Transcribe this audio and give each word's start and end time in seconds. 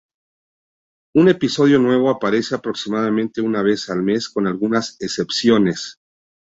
Un 1.15 1.29
episodio 1.29 1.77
nuevo 1.77 2.09
aparece 2.09 2.55
aproximadamente 2.55 3.39
una 3.39 3.61
vez 3.61 3.87
al 3.91 4.01
mes 4.01 4.29
con 4.29 4.47
algunas 4.47 4.97
excepciones. 4.99 5.99